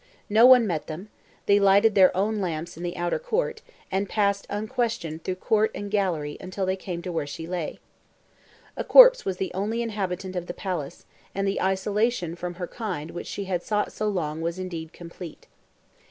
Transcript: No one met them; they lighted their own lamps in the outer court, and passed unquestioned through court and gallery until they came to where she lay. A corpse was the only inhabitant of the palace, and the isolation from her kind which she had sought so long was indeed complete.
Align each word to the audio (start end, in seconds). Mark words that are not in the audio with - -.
No 0.31 0.47
one 0.47 0.65
met 0.65 0.87
them; 0.87 1.09
they 1.45 1.59
lighted 1.59 1.93
their 1.93 2.17
own 2.17 2.37
lamps 2.41 2.75
in 2.75 2.81
the 2.81 2.97
outer 2.97 3.19
court, 3.19 3.61
and 3.91 4.09
passed 4.09 4.47
unquestioned 4.49 5.23
through 5.23 5.35
court 5.35 5.69
and 5.75 5.91
gallery 5.91 6.37
until 6.41 6.65
they 6.65 6.75
came 6.75 7.03
to 7.03 7.11
where 7.11 7.27
she 7.27 7.45
lay. 7.45 7.77
A 8.75 8.83
corpse 8.83 9.25
was 9.25 9.37
the 9.37 9.53
only 9.53 9.83
inhabitant 9.83 10.35
of 10.35 10.47
the 10.47 10.55
palace, 10.55 11.05
and 11.35 11.47
the 11.47 11.61
isolation 11.61 12.35
from 12.35 12.55
her 12.55 12.65
kind 12.67 13.11
which 13.11 13.27
she 13.27 13.43
had 13.43 13.61
sought 13.61 13.91
so 13.91 14.07
long 14.09 14.41
was 14.41 14.57
indeed 14.57 14.91
complete. 14.91 15.45